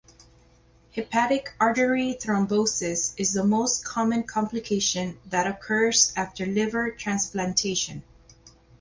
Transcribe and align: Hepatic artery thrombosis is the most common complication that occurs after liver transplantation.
Hepatic 0.95 1.53
artery 1.59 2.17
thrombosis 2.19 3.13
is 3.17 3.33
the 3.33 3.43
most 3.43 3.85
common 3.85 4.23
complication 4.23 5.19
that 5.27 5.45
occurs 5.45 6.11
after 6.15 6.47
liver 6.47 6.89
transplantation. 6.89 8.01